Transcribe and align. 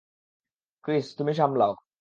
Chris, 0.83 1.07
তুমি 1.17 1.33
সামলাও। 1.33 1.73